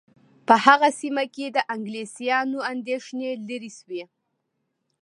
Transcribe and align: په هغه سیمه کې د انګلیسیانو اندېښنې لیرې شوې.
په 0.47 0.55
هغه 0.65 0.89
سیمه 0.99 1.23
کې 1.33 1.45
د 1.49 1.57
انګلیسیانو 1.73 2.59
اندېښنې 2.71 3.29
لیرې 3.47 3.71
شوې. 3.79 4.03